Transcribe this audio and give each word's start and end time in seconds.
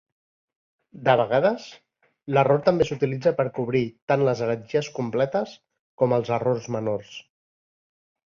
De 1.07 1.13
vegades, 1.19 1.65
l'error 2.37 2.63
també 2.69 2.87
s'utilitza 2.87 3.33
per 3.41 3.45
cobrir 3.59 3.83
tant 4.13 4.25
les 4.29 4.41
heretgies 4.45 4.89
completes 4.97 5.53
com 6.03 6.15
els 6.17 6.33
errors 6.39 6.71
menors. 6.77 7.13